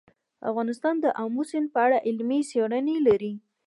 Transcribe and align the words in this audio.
افغانستان 0.49 0.95
د 1.03 1.05
آمو 1.23 1.41
سیند 1.49 1.67
په 1.73 1.79
اړه 1.85 1.97
علمي 2.07 2.39
څېړنې 2.49 2.97
لري. 3.07 3.33